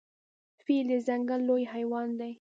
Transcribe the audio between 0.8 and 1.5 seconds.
د ځنګل